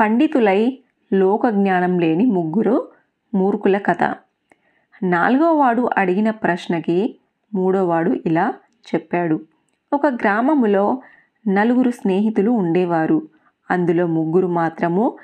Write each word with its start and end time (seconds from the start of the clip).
పండితులై 0.00 0.78
లోకజ్ఞానం 1.12 1.98
లేని 1.98 2.26
ముగ్గురు 2.26 2.88
మూర్ఖుల 3.34 3.78
కథ. 3.78 4.14
నాలుగోవాడు 5.02 5.90
అడిగిన 5.96 6.30
ప్రశ్నకి 6.30 7.18
మూడోవాడు 7.54 8.16
ఇలా 8.26 8.54
చెప్పాడు. 8.94 9.40
ఒక 9.92 10.06
గ్రామములో 10.06 11.02
నలుగురు 11.48 11.90
స్నేహితులు 11.90 12.50
ఉండేవారు. 12.50 13.22
అందులో 13.70 14.06
ముగ్గురు 14.06 14.46
మాత్రము 14.46 15.16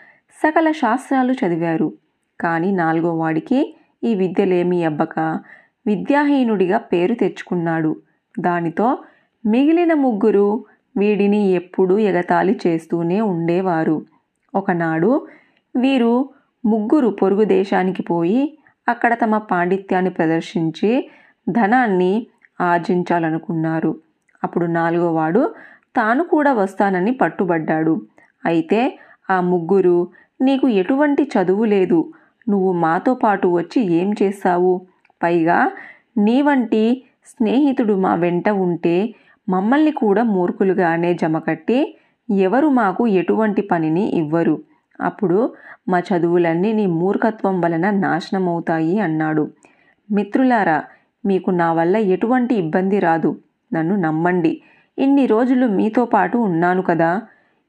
సకల 0.43 0.71
శాస్త్రాలు 0.71 1.33
చదివారు. 1.33 1.93
కానీ 2.41 2.73
నాలుగో 2.73 3.17
వాడికి 3.17 3.77
ఈ 4.05 4.15
విద్యలేమీ 4.15 4.85
అబ్బక 4.85 5.41
విద్యాహీనుడిగా 5.87 6.79
పేరు 6.79 7.15
తెచ్చుకున్నాడు. 7.15 7.97
దానితో 8.41 8.99
మిగిలిన 9.47 9.95
ముగ్గురు 9.95 10.65
వీడిని 10.97 11.51
ఎప్పుడూ 11.51 11.99
ఎగతాళి 11.99 12.59
చేస్తూనే 12.67 13.21
ఉండేవారు. 13.21 14.14
ఒకనాడు 14.55 15.13
వీరు 15.75 16.13
ముగ్గురు 16.65 17.09
పొరుగు 17.21 17.45
దేశానికి 17.57 18.03
పోయి 18.03 18.43
అక్కడ 18.89 19.13
తమ 19.15 19.37
పాండిత్యాన్ని 19.51 20.11
ప్రదర్శించి 20.11 20.91
ధనాన్ని 21.49 22.13
ఆర్జించాలనుకున్నారు. 22.61 23.93
అప్పుడు 24.43 24.67
నాలుగోవాడు 24.79 25.43
తాను 25.97 26.23
కూడా 26.25 26.53
వస్తానని 26.53 27.13
పట్టుబడ్డాడు. 27.13 27.95
అయితే 28.45 28.81
ఆ 29.31 29.37
ముగ్గురు 29.53 29.99
నీకు 30.41 30.67
ఎటువంటి 30.81 31.23
చదువు 31.35 31.65
లేదు 31.65 31.99
నువ్వు 32.47 32.71
మాతో 32.85 33.13
పాటు 33.15 33.47
వచ్చి 33.59 33.81
ఏం 34.01 34.09
చేస్తావు? 34.23 34.73
పైగా 35.21 35.59
నీ 36.19 36.37
వంటి 36.43 36.85
స్నేహితుడు 37.25 37.95
మా 37.97 38.13
వెంట 38.15 38.49
ఉంటే 38.65 38.97
మమ్మల్ని 39.49 39.93
కూడా 39.93 40.23
మూర్ఖులుగానే 40.35 41.11
జమకట్టి 41.15 41.79
ఎవరు 42.31 42.69
మాకు 42.69 43.07
ఎటువంటి 43.07 43.63
పనిని 43.63 44.09
ఇవ్వరు. 44.09 44.63
అప్పుడు 45.01 45.55
మా 45.89 45.99
చదువులన్నీ 45.99 46.73
నీ 46.73 46.87
మూర్ఖత్వం 46.87 47.61
వలన 47.61 47.91
నాశనమవుతాయి 47.91 49.01
అన్నాడు. 49.01 49.51
మిత్రులారా 50.13 50.85
మీకు 51.27 51.51
నా 51.51 51.73
వల్ల 51.73 51.97
ఎటువంటి 51.97 52.55
ఇబ్బంది 52.55 52.99
రాదు. 52.99 53.41
నన్ను 53.73 53.97
నమ్మండి. 53.97 54.63
ఇన్ని 54.99 55.27
రోజులు 55.27 55.67
మీతో 55.67 56.05
పాటు 56.05 56.39
ఉన్నాను 56.39 56.83
కదా. 56.83 57.23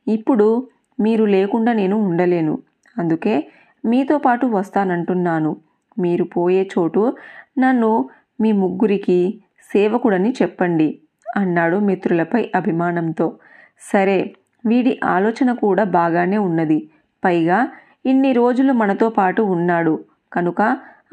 ఇప్పుడు 0.07 0.67
మీరు 0.99 1.25
లేకుండా 1.25 1.73
నేను 1.73 1.97
ఉండలేను. 1.97 2.59
అందుకే 2.97 3.47
మీతో 3.85 4.17
పాటు 4.17 4.45
వస్తానంటున్నాను. 4.45 5.57
మీరు 5.99 6.23
పోయే 6.23 6.69
చోటు 6.79 7.16
నన్ను 7.57 8.09
మీ 8.41 8.51
ముగ్గురికి 8.51 9.41
సేవకుడని 9.73 10.33
చెప్పండి 10.41 10.99
అన్నాడు 11.38 11.77
మిత్రులపై 11.77 12.51
అభిమానంతో. 12.55 13.38
సరే 13.79 14.33
వీడి 14.66 14.99
ఆలోచన 15.03 15.53
కూడా 15.53 15.83
బాగానే 15.83 16.38
ఉన్నది. 16.38 16.89
పైగా 17.25 17.67
ఇన్ని 18.05 18.33
రోజులు 18.33 18.73
మనతో 18.73 19.09
పాటు 19.09 19.41
ఉన్నాడు. 19.41 20.03
కనుక 20.33 20.61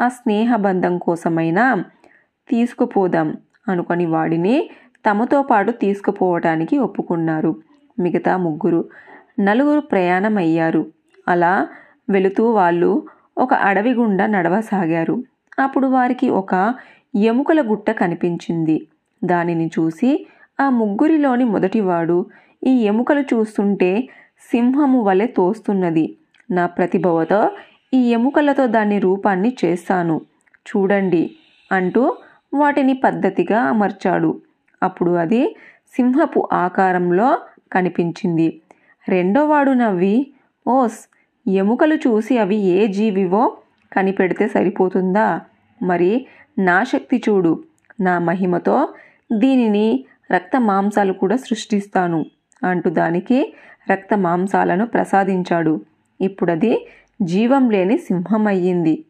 ఆ 0.01 0.09
స్నేహబంధం 0.09 0.99
కోసమైనా 0.99 1.85
తీసుకుపోదాం 2.49 3.37
అనుకొని 3.69 4.07
వాడిని 4.07 4.71
తమతో 5.11 5.43
పాటు 5.43 5.71
తీసుకుపోవటానికి 5.71 6.79
ఒప్పుకున్నారు. 6.79 7.57
మిగతా 7.99 8.37
ముగ్గురు 8.37 8.85
నలుగురు 9.41 9.81
ప్రయాణం 9.81 10.37
అయ్యారు 10.37 10.87
అలా 11.29 11.69
వెళుతూ 12.11 12.51
వాళ్ళు 12.51 13.03
ఒక 13.39 13.55
అడవి 13.55 13.93
గుండా 13.93 14.27
నడవసాగారు. 14.27 15.25
అప్పుడు 15.59 15.87
వారికి 15.87 16.31
ఒక 16.31 16.75
ఎముకల 17.17 17.71
గుట్ట 17.71 17.91
కనిపించింది. 17.91 18.87
దానిని 19.25 19.67
చూసి 19.67 20.27
ఆ 20.61 20.71
ముగ్గురిలోని 20.71 21.45
మొదటివాడు 21.45 22.27
ఈ 22.67 22.71
ఎముకలు 22.71 23.21
చూస్తుంటే 23.21 24.09
సింహము 24.51 25.01
వలె 25.03 25.27
తోస్తున్నది. 25.27 26.17
నా 26.51 26.67
ప్రతిభవతో 26.67 27.51
ఈ 27.95 28.11
ఎముకలతో 28.13 28.67
దాని 28.67 28.99
రూపాన్ని 28.99 29.57
చేస్తాను. 29.65 30.21
చూడండి 30.69 31.37
అంటూ 31.73 32.17
వాటిని 32.55 32.95
పద్ధతిగా 32.95 33.61
అమర్చాడు. 33.63 34.41
అప్పుడు 34.83 35.11
అది 35.11 35.57
సింహపు 35.97 36.49
ఆకారంలో 36.53 37.39
కనిపించింది. 37.73 38.61
రెండోవాడు 39.09 39.71
నవ్వి 39.71 40.27
ఓస్ 40.69 40.99
ఎముకలు 41.49 41.95
చూసి 41.95 42.39
అవి 42.39 42.57
ఏ 42.57 42.87
జీవివో? 42.87 43.57
కనిపెడితే 43.93 44.49
సరిపోతుందా? 44.49 45.41
మరి 45.83 46.27
నా 46.59 46.85
శక్తి 46.85 47.23
చూడు. 47.29 47.65
నా 48.01 48.19
మహిమతో 48.19 48.89
దీనిని 49.33 50.05
రక్త 50.35 50.61
మాంసాలు 50.61 51.13
కూడా 51.13 51.37
సృష్టిస్తాను. 51.37 52.25
అంటూ 52.65 52.91
దానికి 52.91 53.55
రక్త 53.91 54.15
మాంసాలను 54.15 54.87
ప్రసాదించాడు. 54.87 55.81
ఇప్పుడది 56.21 56.87
జీవం 57.23 57.71
లేని 57.71 57.99
సింహం 57.99 58.47
అయ్యింది 58.47 59.05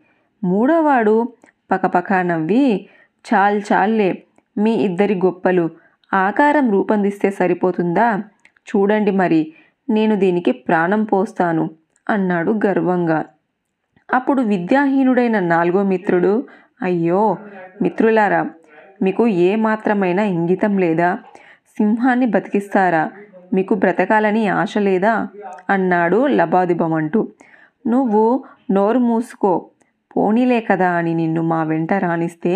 మూడోవాడు 0.44 1.28
పకపక 1.70 2.12
నవ్వి 2.12 2.88
చాల్ 3.24 3.62
చాల్లే 3.72 4.22
మీ 4.58 4.72
ఇద్దరి 4.72 5.14
గొప్పలు 5.14 5.70
ఆకారం 6.14 6.70
రూపొందిస్తే 6.70 7.30
సరిపోతుందా? 7.30 8.08
చూడండి 8.68 9.10
మరి 9.10 9.52
నేను 9.90 10.16
దీనికి 10.16 10.52
ప్రాణం 10.52 11.04
పోస్తాను 11.04 11.70
అన్నాడు 12.08 12.60
గర్వంగా. 12.66 13.24
అప్పుడు 14.14 14.42
విద్యాహీనుడైన 14.42 15.38
నాలుగో 15.38 15.82
మిత్రుడు 15.82 16.32
అయ్యో 16.82 17.36
మిత్రులారా 17.82 18.50
మీకు 19.02 19.26
ఏ 19.26 19.56
మాత్రమైన 19.56 20.18
ఇంగితం 20.18 20.78
లేదా? 20.78 21.18
సింహాన్ని 21.78 22.26
బతికిస్తారా? 22.26 23.10
మీకు 23.52 23.74
బ్రతకాలని 23.74 24.48
ఆశ 24.48 24.78
లేదా? 24.78 25.28
అన్నాడు 25.70 26.26
లబాదిబమంటూ. 26.26 27.28
నువ్వు 27.86 28.44
నోరు 28.70 28.98
మూసుకో. 28.98 29.66
పోనీలే 30.16 30.60
కదా 30.60 30.90
అని 30.90 31.14
నిన్ను 31.14 31.42
మా 31.42 31.62
వెంట 31.62 31.92
రాణిస్తే 31.92 32.54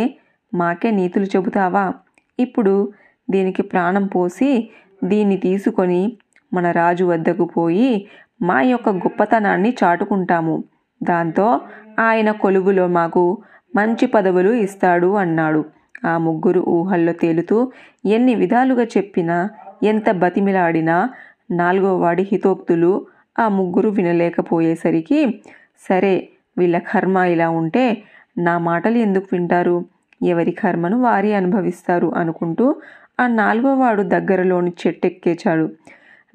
మాకే 0.54 0.90
నీతులు 0.90 1.24
చెబుతావా? 1.24 1.92
ఇప్పుడు 2.38 2.92
దీనికి 3.30 3.62
ప్రాణం 3.62 4.06
పోసి 4.06 4.68
దీన్ని 5.04 5.36
తీసుకొని 5.36 6.16
మన 6.54 6.70
రాజు 6.70 7.04
వద్దకు 7.04 7.44
పోయి 7.44 8.06
మా 8.42 8.60
యొక్క 8.62 8.88
గొప్పతనాన్ని 8.88 9.76
చాటుకుంటాము. 9.84 10.64
దాంతో 11.02 11.60
ఆయన 11.98 12.30
కొలువులో 12.30 12.86
మాకు 12.86 13.38
మంచి 13.76 14.06
పదవులు 14.06 14.50
ఇస్తాడు 14.50 15.16
అన్నాడు. 15.16 15.64
ఆ 16.06 16.18
ముగ్గురు 16.18 16.60
ఊహల్లో 16.68 17.12
తేలుతూ 17.12 17.72
ఎన్ని 18.06 18.34
విధాలుగా 18.34 18.84
చెప్పినా 18.84 19.50
ఎంత 19.82 20.10
బతిమిలాడినా 20.10 21.10
నాలుగోవాడి 21.50 22.22
హితోక్తులు 22.22 23.06
ఆ 23.38 23.48
ముగ్గురు 23.48 23.88
వినలేకపోయేసరికి 23.88 25.40
సరే 25.88 26.28
వీళ్ళ 26.58 26.78
కర్మ 26.78 27.16
ఇలా 27.16 27.50
ఉంటే 27.50 28.02
నా 28.38 28.58
మాటలు 28.58 28.98
ఎందుకు 28.98 29.26
వింటారు? 29.32 29.84
ఎవరి 30.22 30.50
కర్మను 30.50 31.00
వారి 31.00 31.34
అనుభవిస్తారు 31.34 32.12
అనుకుంటూ 32.16 32.76
ఆ 33.20 33.26
నాలుగోవాడు 33.26 34.02
దగ్గరలోని 34.02 34.72
చెట్టు 34.86 35.06
ఎక్కేచాడు 35.06 35.70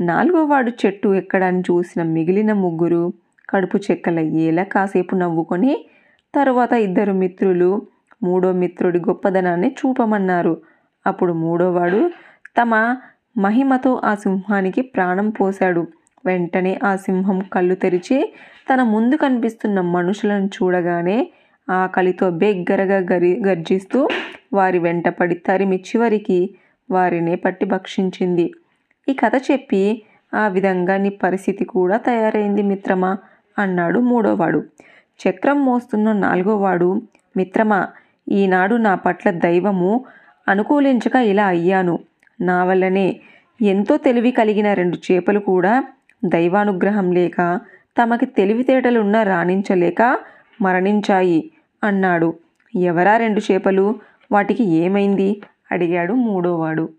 నాలుగోవాడు 0.01 0.71
చెట్టు 0.85 1.09
ఎక్కడాన్ని 1.13 1.61
చూసిన 1.61 2.03
మిగిలిన 2.03 2.53
ముగ్గురు 2.53 3.13
కడుపు 3.49 3.77
చెక్కల 3.77 4.19
కాసేపు 4.61 5.15
నవ్వుకొని 5.15 5.85
తరువాత 6.35 6.73
ఇద్దరు 6.73 7.13
మిత్రులు 7.13 7.81
మూడో 8.23 8.51
మిత్రుడి 8.51 8.99
గొప్పదనాన్ని 8.99 9.75
చూపమన్నారు. 9.79 10.61
అప్పుడు 11.07 11.33
మూడోవాడు 11.33 12.11
తమ 12.57 12.97
మహిమతో 13.37 14.01
ఆ 14.03 14.15
సింహానికి 14.15 14.81
ప్రాణం 14.81 15.29
పోశాడు. 15.29 15.87
వెంటనే 16.25 16.79
ఆ 16.83 16.95
సింహం 16.95 17.39
కళ్ళు 17.39 17.75
తెరిచి 17.75 18.33
తన 18.73 18.83
ముందు 18.83 19.15
కనిపిస్తున్న 19.15 19.81
మనుషులను 19.81 20.45
చూడగానే 20.45 21.31
ఆకలితో 21.69 22.29
బెగ్గరగా 22.29 22.97
గరి 23.11 23.41
గర్జిస్తూ 23.47 24.07
వారి 24.53 24.79
వెంటపడి 24.79 25.35
తరిమి 25.35 25.77
చివరికి 25.77 26.55
వారినే 26.91 27.35
పట్టి 27.35 27.65
భక్షించింది. 27.65 28.53
ఈ 29.09 29.13
కథ 29.13 29.31
చెప్పి 29.51 30.01
ఆ 30.35 30.47
విధంగా 30.47 30.97
నీ 30.97 31.09
పరిస్థితి 31.09 31.65
కూడా 31.65 31.97
తయారైంది 31.97 32.61
మిత్రమా? 32.61 33.17
అన్నాడు 33.59 33.99
మూడోవాడు. 33.99 34.63
చక్రం 35.21 35.65
మోస్తున్న 35.65 36.11
నాలుగోవాడు 36.11 37.01
మిత్రమా 37.37 37.87
ఈనాడు 38.31 38.75
నా 38.75 38.95
పట్ల 38.95 39.31
దైవము 39.31 40.05
అనుకూలించక 40.47 41.15
ఇలా 41.15 41.45
అయ్యాను. 41.45 41.99
నా 42.41 42.63
వల్లనే 42.63 43.19
ఎంతో 43.61 43.97
తెలివి 43.97 44.31
కలిగిన 44.31 44.73
రెండు 44.73 44.97
చేపలు 45.11 45.39
కూడా 45.39 45.83
దైవానుగ్రహం 46.25 47.11
లేక 47.11 47.59
తమకి 47.97 48.25
తెలివితేటలున్న 48.25 49.23
రాణించలేక 49.23 50.19
మరణించాయి 50.61 51.51
అన్నాడు. 51.83 52.33
ఎవరా 52.75 53.17
రెండు 53.17 53.41
చేపలు? 53.51 53.95
వాటికి 54.31 54.63
ఏమైంది? 54.63 55.41
అడిగాడు 55.71 56.13
మూడోవాడు. 56.13 56.89